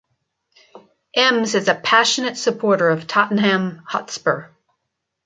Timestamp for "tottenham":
3.05-3.83